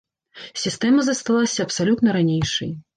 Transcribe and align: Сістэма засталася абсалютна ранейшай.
Сістэма 0.61 1.05
засталася 1.11 1.59
абсалютна 1.69 2.09
ранейшай. 2.21 2.79